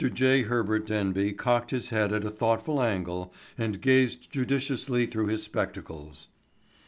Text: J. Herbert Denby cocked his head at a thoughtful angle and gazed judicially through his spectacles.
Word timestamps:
J. 0.13 0.41
Herbert 0.41 0.87
Denby 0.87 1.31
cocked 1.33 1.69
his 1.69 1.89
head 1.91 2.11
at 2.11 2.25
a 2.25 2.31
thoughtful 2.31 2.81
angle 2.81 3.31
and 3.55 3.79
gazed 3.79 4.31
judicially 4.31 5.05
through 5.05 5.27
his 5.27 5.43
spectacles. 5.43 6.29